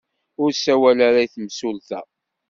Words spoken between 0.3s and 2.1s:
Ur ssawal ara i yimsulta.